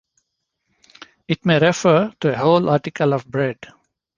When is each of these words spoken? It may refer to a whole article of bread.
It 1.27 1.45
may 1.45 1.59
refer 1.59 2.11
to 2.21 2.33
a 2.33 2.37
whole 2.37 2.67
article 2.71 3.13
of 3.13 3.27
bread. 3.27 3.59